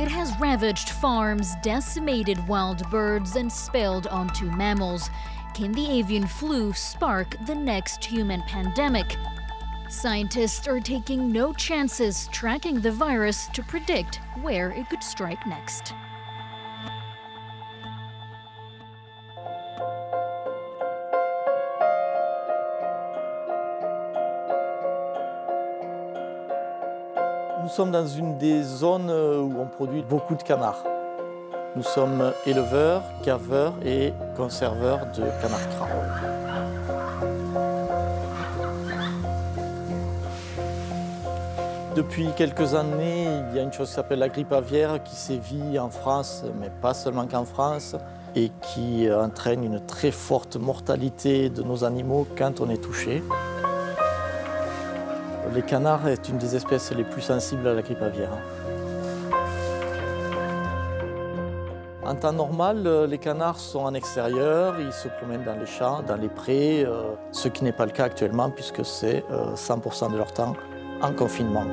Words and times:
It 0.00 0.08
has 0.08 0.40
ravaged 0.40 0.88
farms, 0.88 1.56
decimated 1.60 2.48
wild 2.48 2.88
birds, 2.88 3.36
and 3.36 3.52
spilled 3.52 4.06
onto 4.06 4.46
mammals. 4.46 5.10
Can 5.52 5.72
the 5.72 5.90
avian 5.90 6.26
flu 6.26 6.72
spark 6.72 7.36
the 7.44 7.54
next 7.54 8.02
human 8.02 8.40
pandemic? 8.44 9.16
Scientists 9.90 10.66
are 10.66 10.80
taking 10.80 11.30
no 11.30 11.52
chances 11.52 12.30
tracking 12.32 12.80
the 12.80 12.90
virus 12.90 13.48
to 13.48 13.62
predict 13.62 14.20
where 14.40 14.70
it 14.70 14.88
could 14.88 15.02
strike 15.02 15.46
next. 15.46 15.92
Sommes 27.70 27.92
dans 27.92 28.06
une 28.06 28.36
des 28.36 28.62
zones 28.64 29.10
où 29.10 29.54
on 29.60 29.66
produit 29.66 30.02
beaucoup 30.02 30.34
de 30.34 30.42
canards. 30.42 30.82
Nous 31.76 31.84
sommes 31.84 32.32
éleveurs, 32.44 33.02
gaveurs 33.24 33.74
et 33.84 34.12
conserveurs 34.36 35.06
de 35.14 35.22
canards 35.40 35.68
crans. 35.76 35.88
Depuis 41.94 42.28
quelques 42.36 42.74
années, 42.74 43.28
il 43.50 43.56
y 43.56 43.60
a 43.60 43.62
une 43.62 43.72
chose 43.72 43.88
qui 43.88 43.94
s'appelle 43.94 44.18
la 44.18 44.28
grippe 44.28 44.52
aviaire 44.52 45.02
qui 45.04 45.14
sévit 45.14 45.78
en 45.78 45.90
France, 45.90 46.44
mais 46.60 46.70
pas 46.82 46.94
seulement 46.94 47.26
qu'en 47.26 47.44
France, 47.44 47.94
et 48.34 48.50
qui 48.62 49.08
entraîne 49.12 49.62
une 49.62 49.80
très 49.80 50.10
forte 50.10 50.56
mortalité 50.56 51.50
de 51.50 51.62
nos 51.62 51.84
animaux 51.84 52.26
quand 52.36 52.60
on 52.60 52.68
est 52.68 52.82
touché. 52.82 53.22
Les 55.52 55.62
canards 55.62 56.06
est 56.06 56.28
une 56.28 56.38
des 56.38 56.54
espèces 56.54 56.92
les 56.92 57.02
plus 57.02 57.22
sensibles 57.22 57.66
à 57.66 57.74
la 57.74 57.82
grippe 57.82 58.02
aviaire. 58.02 58.30
En 62.04 62.14
temps 62.14 62.32
normal, 62.32 63.06
les 63.08 63.18
canards 63.18 63.58
sont 63.58 63.80
en 63.80 63.94
extérieur, 63.94 64.78
ils 64.78 64.92
se 64.92 65.08
promènent 65.08 65.42
dans 65.42 65.56
les 65.56 65.66
champs, 65.66 66.02
dans 66.02 66.16
les 66.16 66.28
prés, 66.28 66.84
euh, 66.84 67.14
ce 67.32 67.48
qui 67.48 67.64
n'est 67.64 67.72
pas 67.72 67.84
le 67.84 67.90
cas 67.90 68.04
actuellement 68.04 68.50
puisque 68.50 68.84
c'est 68.84 69.24
100% 69.56 70.12
de 70.12 70.16
leur 70.16 70.32
temps 70.32 70.54
en 71.02 71.12
confinement. 71.12 71.66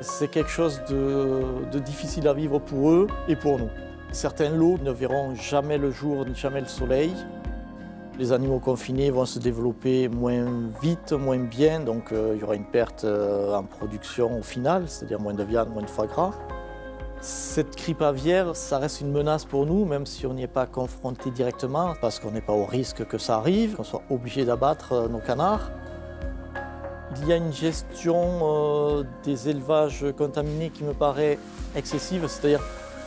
C'est 0.00 0.28
quelque 0.28 0.50
chose 0.50 0.82
de, 0.88 1.42
de, 1.70 1.78
difficile 1.78 2.26
à 2.26 2.32
vivre 2.32 2.58
pour 2.58 2.90
eux 2.90 3.06
et 3.28 3.36
pour 3.36 3.58
nous. 3.58 3.70
Certains 4.12 4.50
lots 4.50 4.78
ne 4.82 4.90
verront 4.90 5.34
jamais 5.34 5.78
le 5.78 5.90
jour 5.92 6.24
ni 6.26 6.34
jamais 6.34 6.60
le 6.60 6.66
soleil. 6.66 7.12
Les 8.20 8.32
animaux 8.32 8.58
confinés 8.58 9.10
vont 9.10 9.24
se 9.24 9.38
développer 9.38 10.06
moins 10.08 10.44
vite, 10.82 11.12
moins 11.14 11.38
bien, 11.38 11.80
donc 11.80 12.12
euh, 12.12 12.34
il 12.34 12.42
y 12.42 12.44
aura 12.44 12.54
une 12.54 12.66
perte 12.66 13.04
euh, 13.04 13.54
en 13.54 13.62
production 13.62 14.38
au 14.38 14.42
final, 14.42 14.84
c'est-à-dire 14.88 15.18
moins 15.18 15.32
de 15.32 15.42
viande, 15.42 15.70
moins 15.70 15.80
de 15.80 15.88
foie 15.88 16.06
gras. 16.06 16.32
Cette 17.22 17.78
grippe 17.78 18.02
aviaire, 18.02 18.54
ça 18.54 18.76
reste 18.76 19.00
une 19.00 19.10
menace 19.10 19.46
pour 19.46 19.64
nous, 19.64 19.86
même 19.86 20.04
si 20.04 20.26
on 20.26 20.34
n'y 20.34 20.42
est 20.42 20.48
pas 20.48 20.66
confronté 20.66 21.30
directement, 21.30 21.94
parce 21.98 22.20
qu'on 22.20 22.30
n'est 22.30 22.42
pas 22.42 22.52
au 22.52 22.66
risque 22.66 23.06
que 23.06 23.16
ça 23.16 23.36
arrive, 23.36 23.76
qu'on 23.76 23.84
soit 23.84 24.02
obligé 24.10 24.44
d'abattre 24.44 25.08
nos 25.08 25.20
canards. 25.20 25.70
Il 27.22 27.26
y 27.26 27.32
a 27.32 27.36
une 27.36 27.54
gestion 27.54 28.40
euh, 28.42 29.02
des 29.24 29.48
élevages 29.48 30.04
contaminés 30.18 30.68
qui 30.68 30.84
me 30.84 30.92
paraît 30.92 31.38
excessive, 31.74 32.26
c'est-à-dire 32.28 32.60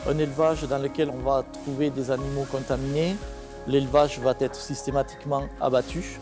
un 0.08 0.18
élevage 0.18 0.64
dans 0.64 0.78
lequel 0.78 1.08
on 1.08 1.22
va 1.22 1.44
trouver 1.52 1.90
des 1.90 2.10
animaux 2.10 2.46
contaminés. 2.50 3.14
L'élevage 3.66 4.18
va 4.18 4.34
être 4.40 4.54
systématiquement 4.54 5.44
abattu 5.60 6.20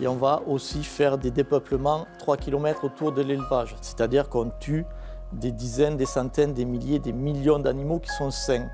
et 0.00 0.06
on 0.06 0.16
va 0.16 0.42
aussi 0.46 0.84
faire 0.84 1.18
des 1.18 1.30
dépeuplements 1.30 2.06
3 2.18 2.36
km 2.36 2.84
autour 2.84 3.12
de 3.12 3.22
l'élevage, 3.22 3.74
c'est-à-dire 3.80 4.28
qu'on 4.28 4.50
tue 4.60 4.86
des 5.32 5.50
dizaines, 5.50 5.96
des 5.96 6.06
centaines, 6.06 6.54
des 6.54 6.64
milliers, 6.64 6.98
des 6.98 7.12
millions 7.12 7.58
d'animaux 7.58 7.98
qui 7.98 8.10
sont 8.10 8.30
sains. 8.30 8.68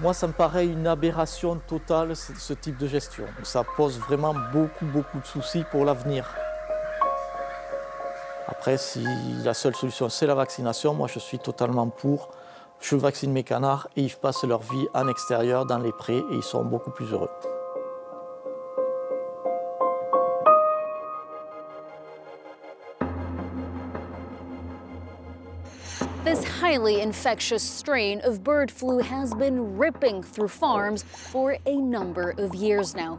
Moi, 0.00 0.14
ça 0.14 0.26
me 0.26 0.32
paraît 0.32 0.66
une 0.66 0.86
aberration 0.86 1.60
totale, 1.66 2.16
ce 2.16 2.52
type 2.54 2.78
de 2.78 2.86
gestion. 2.86 3.24
Ça 3.42 3.62
pose 3.76 3.98
vraiment 3.98 4.34
beaucoup, 4.52 4.86
beaucoup 4.86 5.18
de 5.18 5.26
soucis 5.26 5.64
pour 5.70 5.84
l'avenir. 5.84 6.32
Après, 8.48 8.78
si 8.78 9.04
la 9.44 9.54
seule 9.54 9.74
solution, 9.74 10.08
c'est 10.08 10.26
la 10.26 10.34
vaccination, 10.34 10.94
moi, 10.94 11.08
je 11.08 11.18
suis 11.18 11.38
totalement 11.38 11.88
pour. 11.88 12.30
Je 12.82 12.96
vaccine 12.96 13.32
mes 13.32 13.44
canards 13.44 13.86
et 13.96 14.02
ils 14.02 14.14
passent 14.14 14.42
leur 14.42 14.60
vie 14.60 14.88
en 14.92 15.08
extérieur, 15.08 15.64
dans 15.64 15.78
les 15.78 15.92
prés, 15.92 16.18
et 16.18 16.34
ils 16.34 16.42
sont 16.42 16.64
beaucoup 16.64 16.90
plus 16.90 17.06
heureux. 17.12 17.30
This 26.24 26.44
highly 26.44 27.00
infectious 27.00 27.62
strain 27.62 28.20
of 28.24 28.42
bird 28.42 28.70
flu 28.70 29.00
has 29.00 29.32
been 29.34 29.78
ripping 29.78 30.22
through 30.22 30.48
farms 30.48 31.04
for 31.04 31.56
a 31.66 31.76
number 31.76 32.34
of 32.36 32.54
years 32.54 32.96
now. 32.96 33.18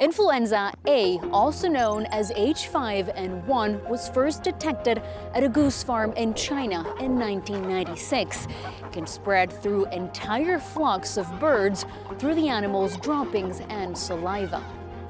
Influenza 0.00 0.72
A, 0.86 1.18
also 1.32 1.68
known 1.68 2.06
as 2.06 2.30
H5N1, 2.32 3.88
was 3.88 4.08
first 4.08 4.42
detected 4.42 5.02
at 5.34 5.44
a 5.44 5.48
goose 5.48 5.82
farm 5.82 6.12
in 6.12 6.34
China 6.34 6.80
in 7.00 7.18
1996. 7.18 8.46
It 8.46 8.92
can 8.92 9.06
spread 9.06 9.52
through 9.52 9.86
entire 9.86 10.58
flocks 10.58 11.16
of 11.16 11.26
birds 11.38 11.86
through 12.18 12.34
the 12.34 12.48
animal's 12.48 12.96
droppings 12.96 13.60
and 13.68 13.96
saliva. 13.96 14.62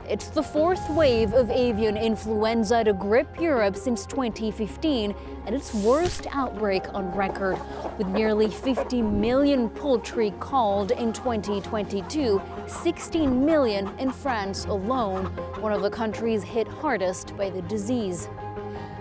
It's 0.07 0.29
the 0.29 0.43
fourth 0.43 0.91
wave 0.91 1.33
of 1.33 1.51
avian 1.51 1.97
influenza 1.97 2.85
to 2.85 2.93
grip 2.93 3.41
Europe 3.41 3.75
since 3.75 4.05
2015 4.05 5.15
and 5.47 5.55
its 5.55 5.73
worst 5.73 6.27
outbreak 6.31 6.93
on 6.93 7.11
record, 7.17 7.59
with 7.97 8.09
nearly 8.09 8.49
50 8.49 9.01
million 9.01 9.71
poultry 9.71 10.35
culled 10.41 10.91
in 10.91 11.15
2022, 11.15 12.43
16 12.67 13.47
million 13.47 13.91
in 13.99 14.11
France 14.11 14.67
alone, 14.67 15.25
one 15.61 15.73
of 15.73 15.81
the 15.81 15.91
countries 15.91 16.43
hit 16.43 16.69
hardest 16.69 17.35
by 17.39 17.49
the 17.49 17.63
disease. 17.63 18.29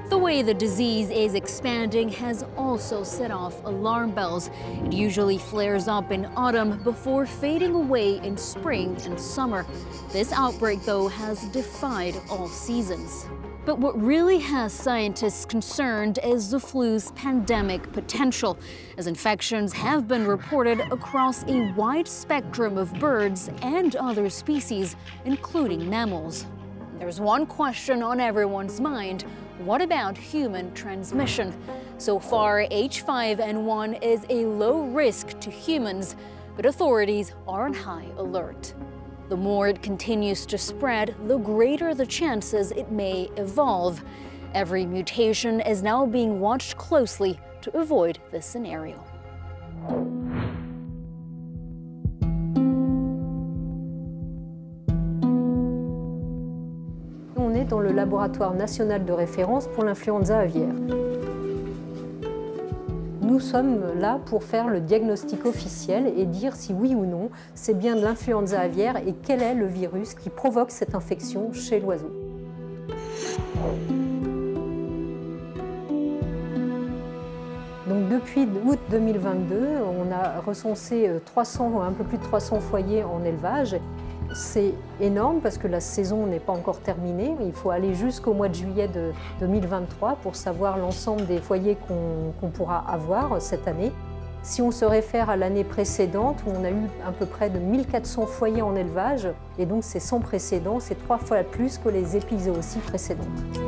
The 0.09 0.17
way 0.17 0.41
the 0.41 0.53
disease 0.53 1.09
is 1.09 1.33
expanding 1.33 2.09
has 2.09 2.45
also 2.57 3.03
set 3.03 3.31
off 3.31 3.63
alarm 3.63 4.11
bells. 4.11 4.49
It 4.83 4.93
usually 4.93 5.37
flares 5.37 5.87
up 5.87 6.11
in 6.11 6.25
autumn 6.35 6.83
before 6.83 7.25
fading 7.25 7.73
away 7.73 8.17
in 8.17 8.37
spring 8.37 8.97
and 9.05 9.19
summer. 9.19 9.65
This 10.11 10.31
outbreak, 10.31 10.83
though, 10.83 11.07
has 11.07 11.45
defied 11.49 12.15
all 12.29 12.47
seasons. 12.47 13.25
But 13.65 13.79
what 13.79 13.99
really 13.99 14.39
has 14.39 14.73
scientists 14.73 15.45
concerned 15.45 16.19
is 16.21 16.51
the 16.51 16.59
flu's 16.59 17.11
pandemic 17.11 17.91
potential, 17.93 18.59
as 18.97 19.07
infections 19.07 19.71
have 19.71 20.05
been 20.05 20.27
reported 20.27 20.81
across 20.91 21.43
a 21.45 21.71
wide 21.71 22.09
spectrum 22.09 22.77
of 22.77 22.93
birds 22.95 23.49
and 23.61 23.95
other 23.95 24.29
species, 24.29 24.97
including 25.23 25.89
mammals. 25.89 26.45
There's 26.99 27.21
one 27.21 27.45
question 27.45 28.03
on 28.03 28.19
everyone's 28.19 28.81
mind 28.81 29.25
what 29.59 29.81
about 29.81 30.17
human 30.17 30.73
transmission? 30.73 31.53
So 31.99 32.19
far, 32.19 32.65
H5N1 32.71 34.03
is 34.03 34.25
a 34.29 34.45
low 34.45 34.81
risk 34.81 35.39
to 35.41 35.51
humans, 35.51 36.15
but 36.55 36.65
authorities 36.65 37.33
are 37.47 37.65
on 37.65 37.73
high 37.73 38.07
alert. 38.17 38.73
The 39.29 39.37
more 39.37 39.67
it 39.67 39.83
continues 39.83 40.45
to 40.47 40.57
spread, 40.57 41.15
the 41.27 41.37
greater 41.37 41.93
the 41.93 42.05
chances 42.05 42.71
it 42.71 42.91
may 42.91 43.29
evolve. 43.37 44.03
Every 44.53 44.85
mutation 44.85 45.61
is 45.61 45.83
now 45.83 46.05
being 46.05 46.39
watched 46.39 46.77
closely 46.77 47.39
to 47.61 47.77
avoid 47.77 48.19
this 48.31 48.45
scenario. 48.45 49.12
Dans 57.69 57.79
le 57.79 57.93
laboratoire 57.93 58.53
national 58.53 59.05
de 59.05 59.13
référence 59.13 59.67
pour 59.67 59.85
l'influenza 59.85 60.37
aviaire. 60.37 60.73
Nous 63.21 63.39
sommes 63.39 63.79
là 63.99 64.19
pour 64.25 64.43
faire 64.43 64.67
le 64.67 64.81
diagnostic 64.81 65.45
officiel 65.45 66.11
et 66.17 66.25
dire 66.25 66.55
si 66.55 66.73
oui 66.73 66.93
ou 66.93 67.05
non 67.05 67.29
c'est 67.55 67.73
bien 67.73 67.95
de 67.95 68.01
l'influenza 68.01 68.59
aviaire 68.59 68.97
et 68.97 69.15
quel 69.23 69.41
est 69.41 69.55
le 69.55 69.65
virus 69.65 70.13
qui 70.13 70.29
provoque 70.29 70.71
cette 70.71 70.93
infection 70.93 71.53
chez 71.53 71.79
l'oiseau. 71.79 72.11
Donc 77.87 78.09
depuis 78.09 78.47
août 78.65 78.79
2022, 78.91 79.55
on 79.99 80.11
a 80.11 80.41
recensé 80.41 81.09
300, 81.25 81.81
un 81.81 81.91
peu 81.91 82.03
plus 82.03 82.17
de 82.17 82.23
300 82.23 82.59
foyers 82.59 83.03
en 83.03 83.23
élevage. 83.23 83.77
C'est 84.33 84.73
énorme 84.99 85.39
parce 85.41 85.57
que 85.57 85.67
la 85.67 85.79
saison 85.79 86.25
n'est 86.25 86.39
pas 86.39 86.53
encore 86.53 86.79
terminée. 86.79 87.35
Il 87.45 87.53
faut 87.53 87.69
aller 87.69 87.93
jusqu'au 87.93 88.33
mois 88.33 88.49
de 88.49 88.55
juillet 88.55 88.87
de 88.87 89.11
2023 89.39 90.17
pour 90.23 90.35
savoir 90.35 90.77
l'ensemble 90.77 91.25
des 91.27 91.39
foyers 91.39 91.77
qu'on 91.87 92.33
qu 92.39 92.51
pourra 92.51 92.83
avoir 92.87 93.41
cette 93.41 93.67
année. 93.67 93.91
Si 94.41 94.61
on 94.61 94.71
se 94.71 94.83
réfère 94.83 95.29
à 95.29 95.37
l'année 95.37 95.63
précédente, 95.63 96.43
où 96.45 96.51
on 96.51 96.65
a 96.65 96.69
eu 96.69 96.89
à 97.07 97.13
peu 97.13 97.25
près 97.25 97.49
de 97.49 97.59
1400 97.59 98.25
foyers 98.25 98.61
en 98.61 98.75
élevage, 98.75 99.29
et 99.57 99.65
donc 99.65 99.85
c'est 99.85 100.01
sans 100.01 100.19
précédent, 100.19 100.79
c'est 100.81 101.01
trois 101.01 101.17
fois 101.17 101.43
plus 101.43 101.77
que 101.77 101.87
les 101.87 102.17
épizooties 102.17 102.79
précédentes. 102.79 103.62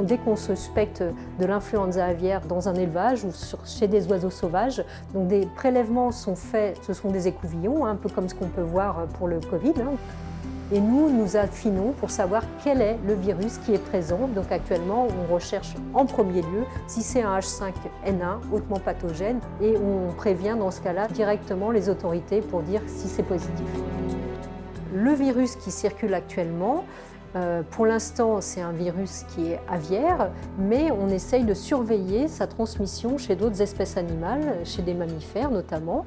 Dès 0.00 0.18
qu'on 0.18 0.36
suspecte 0.36 1.02
de 1.02 1.46
l'influenza 1.46 2.04
aviaire 2.04 2.40
dans 2.46 2.68
un 2.68 2.74
élevage 2.74 3.24
ou 3.24 3.30
chez 3.64 3.88
des 3.88 4.06
oiseaux 4.08 4.30
sauvages. 4.30 4.84
Donc 5.12 5.28
des 5.28 5.46
prélèvements 5.56 6.12
sont 6.12 6.36
faits, 6.36 6.78
ce 6.82 6.92
sont 6.92 7.10
des 7.10 7.28
écouvillons, 7.28 7.84
un 7.84 7.96
peu 7.96 8.08
comme 8.08 8.28
ce 8.28 8.34
qu'on 8.34 8.48
peut 8.48 8.62
voir 8.62 9.06
pour 9.18 9.28
le 9.28 9.40
Covid. 9.40 9.74
Hein. 9.80 9.96
Et 10.72 10.80
nous, 10.80 11.10
nous 11.10 11.36
affinons 11.36 11.92
pour 11.92 12.10
savoir 12.10 12.42
quel 12.62 12.80
est 12.80 12.98
le 13.06 13.12
virus 13.14 13.58
qui 13.58 13.74
est 13.74 13.78
présent. 13.78 14.28
Donc 14.34 14.50
actuellement, 14.50 15.06
on 15.06 15.32
recherche 15.32 15.74
en 15.92 16.06
premier 16.06 16.40
lieu 16.40 16.64
si 16.86 17.02
c'est 17.02 17.22
un 17.22 17.38
H5N1 17.38 18.50
hautement 18.52 18.78
pathogène 18.78 19.40
et 19.60 19.76
on 19.76 20.12
prévient 20.14 20.56
dans 20.58 20.70
ce 20.70 20.80
cas-là 20.80 21.08
directement 21.08 21.70
les 21.70 21.90
autorités 21.90 22.40
pour 22.40 22.62
dire 22.62 22.80
si 22.86 23.08
c'est 23.08 23.22
positif. 23.22 23.68
Le 24.94 25.12
virus 25.12 25.56
qui 25.56 25.70
circule 25.70 26.14
actuellement, 26.14 26.84
euh, 27.36 27.62
pour 27.68 27.86
l'instant, 27.86 28.40
c'est 28.40 28.60
un 28.60 28.72
virus 28.72 29.24
qui 29.34 29.52
est 29.52 29.60
aviaire, 29.68 30.30
mais 30.58 30.90
on 30.92 31.08
essaye 31.08 31.44
de 31.44 31.54
surveiller 31.54 32.28
sa 32.28 32.46
transmission 32.46 33.18
chez 33.18 33.34
d'autres 33.34 33.60
espèces 33.60 33.96
animales, 33.96 34.60
chez 34.64 34.82
des 34.82 34.94
mammifères 34.94 35.50
notamment. 35.50 36.04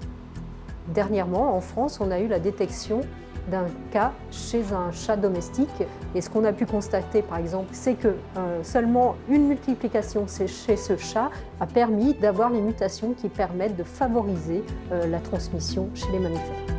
Dernièrement, 0.94 1.56
en 1.56 1.60
France, 1.60 2.00
on 2.00 2.12
a 2.12 2.20
eu 2.20 2.28
la 2.28 2.40
détection 2.40 3.02
d'un 3.50 3.66
cas 3.92 4.12
chez 4.32 4.74
un 4.74 4.92
chat 4.92 5.18
domestique. 5.18 5.84
Et 6.16 6.22
ce 6.22 6.30
qu'on 6.30 6.44
a 6.46 6.54
pu 6.54 6.66
constater, 6.66 7.22
par 7.22 7.38
exemple, 7.38 7.70
c'est 7.72 7.96
que 7.96 8.10
euh, 8.38 8.64
seulement 8.64 9.16
une 9.30 9.48
multiplication 9.48 10.26
chez 10.28 10.76
ce 10.76 10.98
chat 10.98 11.30
a 11.60 11.66
permis 11.66 12.14
d'avoir 12.14 12.50
les 12.50 12.62
mutations 12.62 13.14
qui 13.14 13.30
permettent 13.30 13.78
de 13.78 13.84
favoriser 13.84 14.64
euh, 14.92 15.08
la 15.08 15.20
transmission 15.20 15.90
chez 15.94 16.12
les 16.12 16.20
mammifères. 16.20 16.77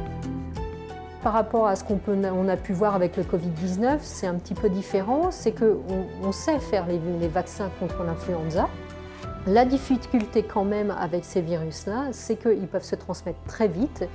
Par 1.28 1.34
rapport 1.34 1.66
à 1.66 1.76
ce 1.76 1.84
qu'on 1.84 2.00
on 2.08 2.48
a 2.48 2.56
pu 2.56 2.72
voir 2.72 2.94
avec 2.94 3.19
le 3.19 3.22
Covid-19, 3.22 3.98
c'est 4.00 4.26
un 4.26 4.36
petit 4.36 4.54
peu 4.54 4.70
différent. 4.70 5.30
C'est 5.30 5.52
qu'on 5.52 6.06
on 6.25 6.32
sait 6.32 6.58
faire 6.58 6.86
les, 6.86 6.98
les 7.20 7.28
vaccins 7.28 7.70
contre 7.78 8.02
l'influenza. 8.02 8.66
La 9.46 9.66
difficulté 9.66 10.42
quand 10.42 10.64
même 10.64 10.90
avec 10.90 11.26
ces 11.26 11.42
virus-là, 11.42 12.06
c'est 12.12 12.36
qu'ils 12.36 12.66
peuvent 12.66 12.82
se 12.82 12.94
transmettre 12.94 13.40
très 13.46 13.69
vite 13.69 14.08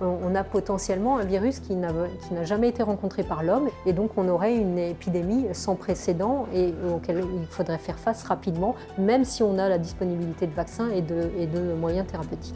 on 0.00 0.32
a 0.36 0.44
potentiellement 0.44 1.18
un 1.18 1.24
virus 1.24 1.58
qui 1.58 1.74
n'a 1.74 1.90
jamais 2.44 2.68
été 2.68 2.84
rencontré 2.84 3.24
par 3.24 3.42
l'homme 3.42 3.68
et 3.84 3.92
donc 3.92 4.12
on 4.16 4.28
aurait 4.28 4.54
une 4.54 4.78
épidémie 4.78 5.46
sans 5.54 5.74
précédent 5.74 6.46
et 6.54 6.72
auquel 6.94 7.24
il 7.34 7.46
faudrait 7.48 7.78
faire 7.78 7.98
face 7.98 8.22
rapidement, 8.22 8.76
même 8.96 9.24
si 9.24 9.42
on 9.42 9.58
a 9.58 9.68
la 9.68 9.78
disponibilité 9.78 10.46
de 10.46 10.54
vaccins 10.54 10.88
et 10.90 11.02
de 11.02 11.74
moyens 11.74 12.06
thérapeutiques. 12.06 12.54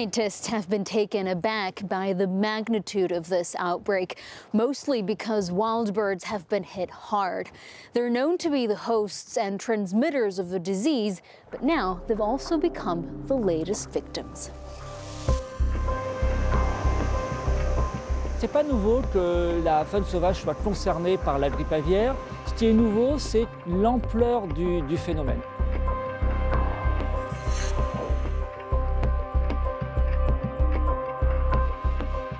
Scientists 0.00 0.46
have 0.46 0.66
been 0.70 0.82
taken 0.82 1.26
aback 1.26 1.86
by 1.86 2.14
the 2.14 2.26
magnitude 2.26 3.12
of 3.12 3.28
this 3.28 3.54
outbreak, 3.58 4.18
mostly 4.54 5.02
because 5.02 5.52
wild 5.52 5.92
birds 5.92 6.24
have 6.24 6.48
been 6.48 6.62
hit 6.62 6.88
hard. 6.88 7.50
They're 7.92 8.08
known 8.08 8.38
to 8.38 8.48
be 8.48 8.66
the 8.66 8.76
hosts 8.76 9.36
and 9.36 9.60
transmitters 9.60 10.38
of 10.38 10.48
the 10.48 10.58
disease, 10.58 11.20
but 11.50 11.62
now 11.62 12.00
they've 12.06 12.18
also 12.18 12.56
become 12.56 13.24
the 13.26 13.36
latest 13.36 13.90
victims. 13.90 14.50
C'est 18.38 18.50
pas 18.50 18.62
nouveau 18.62 19.02
que 19.12 19.60
la 19.62 19.84
faune 19.84 20.06
sauvage 20.06 20.40
soit 20.40 20.56
concernée 20.64 21.18
par 21.18 21.38
la 21.38 21.50
grippe 21.50 21.72
aviaire. 21.72 22.16
Ce 22.46 22.54
qui 22.54 22.68
est 22.68 22.72
nouveau, 22.72 23.18
c'est 23.18 23.46
l'ampleur 23.66 24.46
du, 24.46 24.80
du 24.80 24.96
phénomène. 24.96 25.42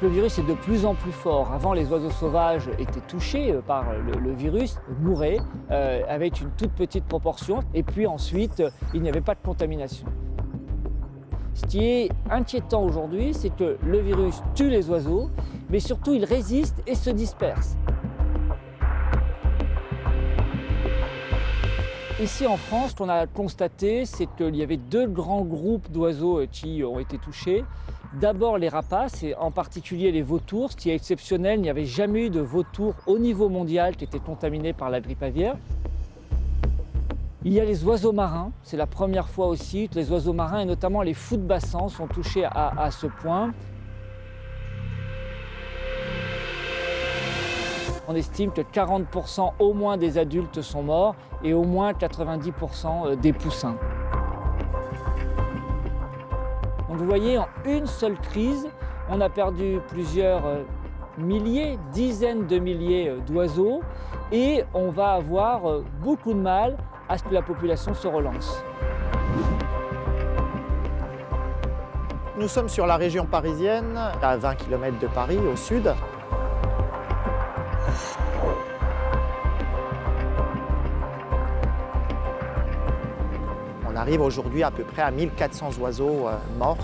Le 0.02 0.08
virus 0.08 0.38
est 0.38 0.47
de 0.47 0.55
plus 0.55 0.87
en 0.87 0.94
plus 0.94 1.12
fort. 1.12 1.52
Avant, 1.52 1.75
les 1.75 1.93
oiseaux 1.93 2.11
sauvages 2.11 2.70
étaient 2.79 3.02
touchés 3.06 3.52
euh, 3.52 3.61
par 3.61 3.85
le, 3.93 4.32
virus, 4.32 4.79
mouraient 4.99 5.41
euh, 5.70 6.00
avec 6.08 6.41
une 6.41 6.49
toute 6.52 6.73
petite 6.73 7.05
proportion, 7.05 7.61
et 7.75 7.82
puis 7.82 8.06
ensuite, 8.06 8.61
euh, 8.61 8.70
il 8.94 9.02
n'y 9.02 9.11
avait 9.11 9.20
pas 9.20 9.35
de 9.35 9.41
contamination. 9.44 10.06
Ce 11.52 11.67
qui 11.67 11.85
est 11.85 12.11
inquiétant 12.31 12.82
aujourd'hui, 12.82 13.35
c'est 13.35 13.55
que 13.55 13.76
le 13.85 13.99
virus 13.99 14.41
tue 14.55 14.70
les 14.70 14.88
oiseaux, 14.88 15.29
mais 15.69 15.81
surtout 15.81 16.14
il 16.14 16.25
résiste 16.25 16.82
et 16.87 16.94
se 16.94 17.11
disperse. 17.11 17.76
Ici 22.23 22.47
en 22.47 22.56
France, 22.56 22.93
ce 22.93 22.97
qu'on 22.97 23.11
a 23.11 23.26
constaté, 23.26 24.06
c'est 24.06 24.29
qu'il 24.37 24.56
y 24.56 24.62
avait 24.62 24.79
deux 24.79 25.06
grands 25.06 25.44
groupes 25.44 25.91
d'oiseaux 25.91 26.41
qui 26.50 26.82
ont 26.85 26.99
été 26.99 27.19
touchés. 27.19 27.64
D'abord 28.12 28.59
les 28.59 28.69
rapaces, 28.69 29.23
et 29.23 29.37
en 29.37 29.53
particulier 29.53 30.11
les 30.11 30.23
vautours. 30.23 30.73
Ce 30.73 30.77
qui 30.77 30.91
est 30.91 30.95
exceptionnel, 30.95 31.61
il 31.61 31.62
n'y 31.62 31.71
avait 31.71 31.85
jamais 31.85 32.27
eu 32.27 32.31
de 32.31 32.41
vautours 32.41 32.95
au 33.07 33.19
niveau 33.19 33.49
mondial 33.49 33.95
qui 33.97 34.03
étaient 34.03 34.19
contaminés 34.19 34.73
par 34.73 34.91
la 34.91 35.01
grippe 35.01 35.23
aviaire. 35.23 35.57
Il 37.45 37.53
y 37.53 37.61
a 37.61 37.65
les 37.65 37.85
oiseaux 37.85 38.12
marins, 38.12 38.51
c'est 38.65 38.77
la 38.77 38.87
première 38.87 39.29
fois 39.29 39.47
aussi 39.47 39.89
que 39.89 39.95
les 39.95 40.11
oiseaux 40.11 40.33
marins 40.33 40.61
et 40.61 40.65
notamment 40.65 41.03
les 41.03 41.15
fous 41.15 41.37
de 41.37 41.43
bassin 41.43 41.89
sont 41.89 42.09
touchés 42.09 42.45
à, 42.45 42.73
à 42.77 42.91
ce 42.91 43.07
point. 43.07 43.53
On 48.09 48.15
estime 48.17 48.51
que 48.51 48.61
40% 48.61 49.53
au 49.61 49.73
moins 49.73 49.97
des 49.97 50.19
adultes 50.19 50.62
sont 50.62 50.83
morts 50.83 51.15
et 51.45 51.55
au 51.55 51.62
moins 51.62 51.93
90% 51.93 53.19
des 53.21 53.33
poussins 53.33 53.77
vous 57.00 57.06
voyez, 57.06 57.38
en 57.38 57.49
une 57.64 57.87
seule 57.87 58.19
crise, 58.19 58.69
on 59.08 59.23
a 59.23 59.31
perdu 59.31 59.81
plusieurs 59.88 60.44
euh, 60.44 60.62
milliers, 61.17 61.79
dizaines 61.93 62.47
de 62.47 62.58
milliers 62.58 63.08
euh, 63.08 63.20
d'oiseaux 63.26 63.81
et 64.31 64.64
on 64.75 64.91
va 64.91 65.12
avoir 65.12 65.69
euh, 65.69 65.85
beaucoup 66.02 66.35
de 66.35 66.38
mal 66.38 66.76
à 67.08 67.17
ce 67.17 67.25
que 67.25 67.32
la 67.32 67.41
population 67.41 67.94
se 67.94 68.06
relance. 68.06 68.62
Nous 72.38 72.49
sommes 72.49 72.69
sur 72.69 72.87
la 72.87 72.97
région 72.97 73.25
parisienne, 73.25 73.99
à 74.20 74.37
20 74.37 74.55
km 74.56 74.99
de 74.99 75.06
Paris, 75.06 75.38
au 75.38 75.56
sud. 75.56 75.91
Arrive 84.11 84.23
aujourd'hui 84.23 84.65
à 84.65 84.73
peu 84.73 84.83
près 84.83 85.02
à 85.02 85.12
1400 85.12 85.79
oiseaux 85.79 86.26
euh, 86.26 86.33
morts 86.59 86.76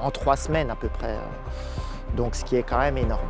en 0.00 0.12
trois 0.12 0.36
semaines 0.36 0.70
à 0.70 0.76
peu 0.76 0.86
près. 0.86 1.14
Euh. 1.14 2.16
Donc 2.16 2.36
ce 2.36 2.44
qui 2.44 2.54
est 2.54 2.62
quand 2.62 2.78
même 2.78 2.96
énorme. 2.96 3.26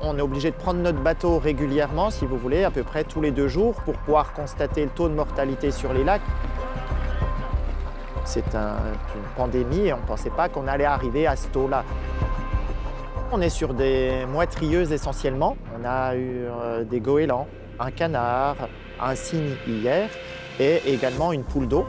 On 0.00 0.16
est 0.16 0.20
obligé 0.20 0.52
de 0.52 0.56
prendre 0.56 0.78
notre 0.78 1.00
bateau 1.00 1.40
régulièrement, 1.40 2.10
si 2.10 2.26
vous 2.26 2.38
voulez, 2.38 2.62
à 2.62 2.70
peu 2.70 2.84
près 2.84 3.02
tous 3.02 3.20
les 3.20 3.32
deux 3.32 3.48
jours 3.48 3.74
pour 3.84 3.94
pouvoir 3.94 4.34
constater 4.34 4.84
le 4.84 4.90
taux 4.90 5.08
de 5.08 5.14
mortalité 5.14 5.72
sur 5.72 5.92
les 5.92 6.04
lacs. 6.04 6.22
C'est 8.24 8.54
une 8.54 9.34
pandémie 9.36 9.86
et 9.86 9.92
on 9.92 9.98
ne 9.98 10.06
pensait 10.06 10.30
pas 10.30 10.48
qu'on 10.48 10.68
allait 10.68 10.84
arriver 10.84 11.26
à 11.26 11.34
ce 11.34 11.48
taux-là. 11.48 11.84
On 13.32 13.40
est 13.40 13.50
sur 13.50 13.74
des 13.74 14.26
moitrieuses 14.30 14.92
essentiellement. 14.92 15.56
On 15.76 15.84
a 15.84 16.14
eu 16.14 16.44
euh, 16.44 16.84
des 16.84 17.00
goélands, 17.00 17.48
un 17.80 17.90
canard, 17.90 18.56
un 19.00 19.14
cygne 19.16 19.56
hier 19.66 20.08
et 20.60 20.80
également 20.86 21.32
une 21.32 21.44
poule 21.44 21.68
d'eau. 21.68 21.86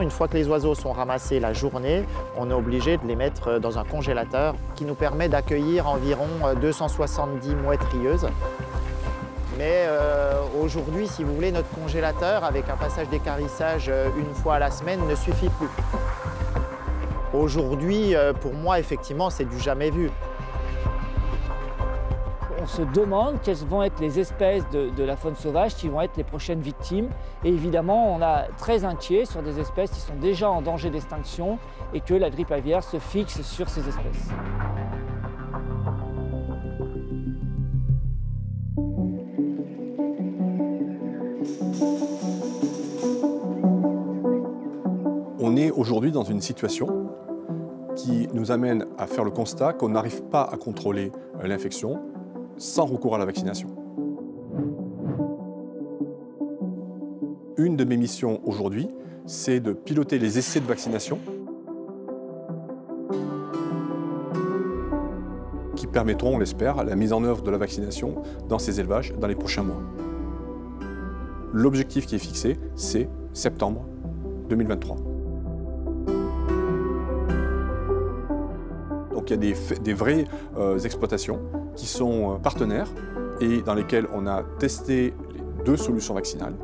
Une 0.00 0.10
fois 0.10 0.26
que 0.26 0.34
les 0.34 0.48
oiseaux 0.48 0.74
sont 0.74 0.92
ramassés 0.92 1.38
la 1.38 1.52
journée, 1.52 2.04
on 2.36 2.50
est 2.50 2.54
obligé 2.54 2.96
de 2.96 3.06
les 3.06 3.14
mettre 3.14 3.58
dans 3.58 3.78
un 3.78 3.84
congélateur 3.84 4.54
qui 4.74 4.84
nous 4.84 4.94
permet 4.94 5.28
d'accueillir 5.28 5.88
environ 5.88 6.26
270 6.60 7.48
euh, 7.48 7.54
mouettes 7.62 7.84
rieuses. 7.84 8.26
Mais 9.56 9.84
euh, 9.86 10.42
aujourd'hui, 10.60 11.06
si 11.06 11.22
vous 11.22 11.32
voulez, 11.34 11.52
notre 11.52 11.70
congélateur, 11.70 12.42
avec 12.42 12.68
un 12.68 12.76
passage 12.76 13.08
d'écarissage 13.08 13.86
euh, 13.88 14.08
une 14.18 14.34
fois 14.34 14.56
à 14.56 14.58
la 14.58 14.72
semaine, 14.72 15.00
ne 15.08 15.14
suffit 15.14 15.48
plus. 15.48 15.68
Aujourd'hui, 17.32 18.14
pour 18.40 18.52
moi, 18.54 18.78
effectivement, 18.78 19.28
c'est 19.28 19.44
du 19.44 19.58
jamais 19.58 19.90
vu 19.90 20.10
on 22.64 22.66
se 22.66 22.80
demande 22.80 23.42
quelles 23.42 23.56
vont 23.56 23.82
être 23.82 24.00
les 24.00 24.18
espèces 24.18 24.64
de, 24.70 25.04
la 25.04 25.16
faune 25.16 25.34
sauvage 25.34 25.74
qui 25.74 25.88
vont 25.88 26.00
être 26.00 26.16
les 26.16 26.24
prochaines 26.24 26.62
victimes. 26.62 27.10
Et 27.44 27.50
évidemment, 27.50 28.14
on 28.14 28.22
a 28.22 28.44
très 28.56 28.86
inquiet 28.86 29.26
sur 29.26 29.42
des 29.42 29.60
espèces 29.60 29.90
qui 29.90 30.00
sont 30.00 30.14
déjà 30.14 30.50
en 30.50 30.62
danger 30.62 30.88
d'extinction 30.88 31.58
et 31.92 32.00
que 32.00 32.14
la 32.14 32.30
grippe 32.30 32.50
aviaire 32.50 32.82
se 32.82 32.98
fixe 32.98 33.42
sur 33.42 33.68
ces 33.68 33.86
espèces. 33.86 34.30
On 45.38 45.54
est 45.58 45.70
aujourd'hui 45.70 46.12
dans 46.12 46.24
une 46.24 46.40
situation 46.40 47.10
qui 47.94 48.26
nous 48.32 48.50
amène 48.50 48.86
à 48.98 49.06
faire 49.06 49.24
le 49.24 49.30
constat 49.30 49.74
qu'on 49.74 49.90
n'arrive 49.90 50.22
pas 50.24 50.42
à 50.42 50.56
contrôler 50.56 51.12
euh, 51.42 51.46
l'infection, 51.46 52.00
sans 52.56 52.86
recours 52.86 53.14
à 53.14 53.18
la 53.18 53.24
vaccination. 53.24 53.68
Une 57.56 57.76
de 57.76 57.84
mes 57.84 57.96
missions 57.96 58.40
aujourd'hui, 58.44 58.88
c'est 59.26 59.60
de 59.60 59.72
piloter 59.72 60.18
les 60.18 60.38
essais 60.38 60.60
de 60.60 60.66
vaccination 60.66 61.18
qui 65.76 65.86
permettront, 65.86 66.34
on 66.34 66.38
l'espère, 66.38 66.82
la 66.84 66.96
mise 66.96 67.12
en 67.12 67.24
œuvre 67.24 67.42
de 67.42 67.50
la 67.50 67.58
vaccination 67.58 68.22
dans 68.48 68.58
ces 68.58 68.80
élevages 68.80 69.12
dans 69.18 69.26
les 69.26 69.34
prochains 69.34 69.62
mois. 69.62 69.80
L'objectif 71.52 72.06
qui 72.06 72.16
est 72.16 72.18
fixé, 72.18 72.58
c'est 72.74 73.08
septembre 73.32 73.84
2023. 74.48 74.96
Donc 79.12 79.30
il 79.30 79.44
y 79.44 79.52
a 79.52 79.78
des, 79.78 79.94
vraies 79.94 80.24
euh, 80.58 80.78
exploitations 80.80 81.40
qui 81.76 81.86
sont 81.86 82.34
euh, 82.34 82.36
partenaires 82.36 82.88
et 83.40 83.62
dans 83.62 83.74
lesquelles 83.74 84.06
on 84.12 84.26
a 84.26 84.42
testé 84.58 85.14
les 85.34 85.64
deux 85.64 85.76
solutions 85.76 86.14
vaccinales. 86.14 86.54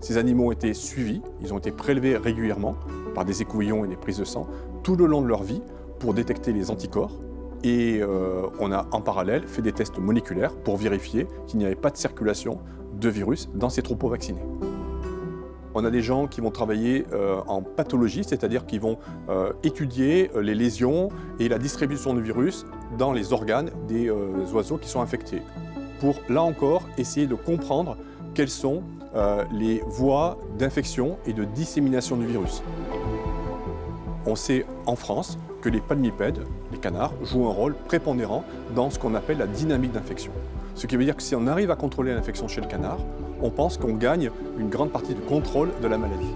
Ces 0.00 0.18
animaux 0.18 0.48
ont 0.48 0.52
été 0.52 0.74
suivis, 0.74 1.22
ils 1.40 1.54
ont 1.54 1.58
été 1.58 1.72
prélevés 1.72 2.16
régulièrement 2.16 2.76
par 3.14 3.24
des 3.24 3.42
écouvillons 3.42 3.84
et 3.84 3.88
des 3.88 3.96
prises 3.96 4.18
de 4.18 4.24
sang 4.24 4.46
tout 4.82 4.96
le 4.96 5.06
long 5.06 5.22
de 5.22 5.28
leur 5.28 5.42
vie 5.42 5.62
pour 5.98 6.14
détecter 6.14 6.52
les 6.52 6.70
anticorps. 6.70 7.20
Et 7.62 8.00
euh, 8.02 8.42
on 8.60 8.70
a 8.72 8.86
en 8.92 9.00
parallèle 9.00 9.48
fait 9.48 9.62
des 9.62 9.72
tests 9.72 9.98
moléculaires 9.98 10.54
pour 10.54 10.76
vérifier 10.76 11.26
qu'il 11.46 11.58
n'y 11.58 11.64
avait 11.64 11.74
pas 11.74 11.90
de 11.90 11.96
circulation 11.96 12.58
de 13.00 13.08
virus 13.08 13.48
dans 13.54 13.70
ces 13.70 13.80
troupeaux 13.80 14.08
vaccinés. 14.08 14.44
On 15.74 15.84
a 15.84 15.90
des 15.90 16.02
gens 16.02 16.26
qui 16.26 16.40
vont 16.40 16.50
travailler 16.50 17.06
euh, 17.12 17.40
en 17.46 17.62
pathologie, 17.62 18.22
c'est-à-dire 18.24 18.66
qui 18.66 18.78
vont 18.78 18.98
euh, 19.28 19.52
étudier 19.62 20.30
les 20.40 20.54
lésions 20.54 21.08
et 21.38 21.48
la 21.48 21.58
distribution 21.58 22.14
du 22.14 22.22
virus 22.22 22.64
dans 22.98 23.12
les 23.12 23.32
organes 23.32 23.70
des 23.88 24.10
oiseaux 24.52 24.78
qui 24.78 24.88
sont 24.88 25.00
infectés, 25.00 25.42
pour 26.00 26.20
là 26.28 26.42
encore 26.42 26.82
essayer 26.96 27.26
de 27.26 27.34
comprendre 27.34 27.96
quelles 28.34 28.50
sont 28.50 28.82
les 29.52 29.80
voies 29.86 30.38
d'infection 30.58 31.18
et 31.24 31.32
de 31.32 31.44
dissémination 31.44 32.16
du 32.16 32.26
virus. 32.26 32.64
On 34.26 34.34
sait 34.34 34.66
en 34.86 34.96
France 34.96 35.38
que 35.60 35.68
les 35.68 35.80
palmipèdes, 35.80 36.40
les 36.72 36.78
canards, 36.78 37.12
jouent 37.22 37.46
un 37.46 37.52
rôle 37.52 37.74
prépondérant 37.74 38.44
dans 38.74 38.90
ce 38.90 38.98
qu'on 38.98 39.14
appelle 39.14 39.38
la 39.38 39.46
dynamique 39.46 39.92
d'infection. 39.92 40.32
Ce 40.74 40.86
qui 40.86 40.96
veut 40.96 41.04
dire 41.04 41.16
que 41.16 41.22
si 41.22 41.34
on 41.34 41.46
arrive 41.46 41.70
à 41.70 41.76
contrôler 41.76 42.14
l'infection 42.14 42.48
chez 42.48 42.60
le 42.60 42.66
canard, 42.66 42.98
on 43.42 43.50
pense 43.50 43.78
qu'on 43.78 43.94
gagne 43.94 44.30
une 44.58 44.68
grande 44.68 44.90
partie 44.90 45.14
du 45.14 45.20
contrôle 45.20 45.70
de 45.82 45.86
la 45.86 45.98
maladie. 45.98 46.32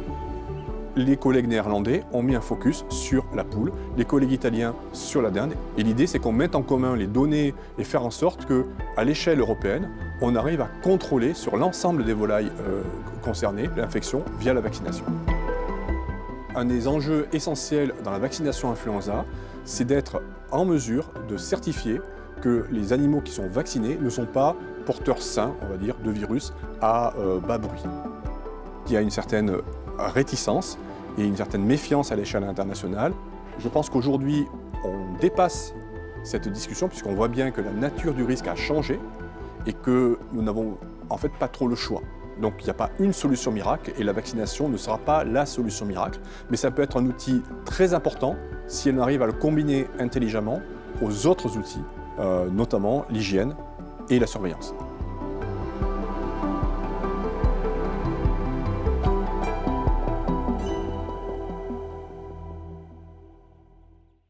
Les 0.96 1.16
collègues 1.16 1.46
néerlandais 1.46 2.02
ont 2.12 2.22
mis 2.22 2.34
un 2.34 2.40
focus 2.40 2.84
sur 2.88 3.24
la 3.34 3.44
poule, 3.44 3.72
les 3.96 4.04
collègues 4.04 4.32
italiens 4.32 4.74
sur 4.92 5.22
la 5.22 5.30
dinde, 5.30 5.54
et 5.76 5.82
l'idée 5.82 6.06
c'est 6.06 6.18
qu'on 6.18 6.32
mette 6.32 6.54
en 6.54 6.62
commun 6.62 6.96
les 6.96 7.06
données 7.06 7.54
et 7.78 7.84
faire 7.84 8.04
en 8.04 8.10
sorte 8.10 8.46
que, 8.46 8.66
à 8.96 9.04
l'échelle 9.04 9.38
européenne, 9.38 9.88
on 10.20 10.34
arrive 10.34 10.60
à 10.60 10.68
contrôler 10.82 11.34
sur 11.34 11.56
l'ensemble 11.56 12.04
des 12.04 12.14
volailles 12.14 12.50
euh, 12.60 12.82
concernées 13.22 13.68
l'infection 13.76 14.24
via 14.40 14.54
la 14.54 14.60
vaccination 14.60 15.04
un 16.58 16.64
des 16.64 16.88
enjeux 16.88 17.28
essentiels 17.32 17.94
dans 18.02 18.10
la 18.10 18.18
vaccination 18.18 18.70
influenza, 18.70 19.24
c'est 19.64 19.84
d'être 19.84 20.22
en 20.50 20.64
mesure 20.64 21.10
de 21.28 21.36
certifier 21.36 22.00
que 22.38 22.64
les 22.70 22.92
animaux 22.92 23.20
qui 23.20 23.32
sont 23.32 23.46
vaccinés 23.48 23.98
ne 24.00 24.10
sont 24.10 24.26
pas 24.26 24.56
porteurs 24.86 25.22
sains, 25.22 25.54
on 25.62 25.66
va 25.66 25.76
dire, 25.76 25.94
de 26.04 26.10
virus 26.10 26.52
à 26.80 27.14
euh, 27.16 27.40
bas 27.40 27.58
bruit. 27.58 27.82
Il 28.86 28.92
y 28.92 28.96
a 28.96 29.00
une 29.00 29.10
certaine 29.10 29.52
réticence 29.98 30.78
et 31.18 31.24
une 31.24 31.36
certaine 31.36 31.64
méfiance 31.64 32.12
à 32.12 32.16
l'échelle 32.16 32.44
internationale. 32.44 33.12
Je 33.58 33.68
pense 33.68 33.90
qu'aujourd'hui, 33.90 34.46
on 34.84 35.18
dépasse 35.20 35.74
cette 36.22 36.48
discussion 36.48 36.88
puisqu'on 36.88 37.14
voit 37.14 37.28
bien 37.28 37.50
que 37.50 37.60
la 37.60 37.72
nature 37.72 38.14
du 38.14 38.22
risque 38.22 38.46
a 38.46 38.54
changé 38.54 38.98
et 39.66 39.72
que 39.72 40.18
nous 40.32 40.42
n'avons 40.42 40.78
en 41.10 41.16
fait 41.16 41.32
pas 41.38 41.48
trop 41.48 41.68
le 41.68 41.74
choix. 41.74 42.02
Donc 42.40 42.54
il 42.60 42.64
n'y 42.64 42.70
a 42.70 42.74
pas 42.74 42.90
une 43.00 43.12
solution 43.12 43.50
miracle 43.50 43.92
et 43.98 44.04
la 44.04 44.12
vaccination 44.12 44.68
ne 44.68 44.76
sera 44.76 44.98
pas 44.98 45.24
la 45.24 45.44
solution 45.44 45.86
miracle, 45.86 46.20
mais 46.50 46.56
ça 46.56 46.70
peut 46.70 46.82
être 46.82 46.98
un 46.98 47.06
outil 47.06 47.42
très 47.64 47.94
important 47.94 48.36
si 48.66 48.90
on 48.90 48.98
arrive 48.98 49.22
à 49.22 49.26
le 49.26 49.32
combiner 49.32 49.88
intelligemment 49.98 50.60
aux 51.02 51.26
autres 51.26 51.56
outils, 51.56 51.80
euh, 51.80 52.07
notamment 52.18 53.04
l'hygiène 53.10 53.54
et 54.10 54.18
la 54.18 54.26
surveillance. 54.26 54.74